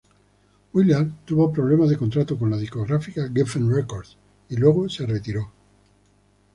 [0.73, 4.17] Willard tuvo problemas de contrato con la discográfica Geffen Records
[4.49, 5.51] y luego se retiró.